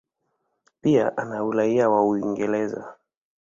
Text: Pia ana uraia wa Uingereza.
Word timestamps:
Pia 0.81 1.17
ana 1.17 1.43
uraia 1.43 1.89
wa 1.89 2.01
Uingereza. 2.07 2.95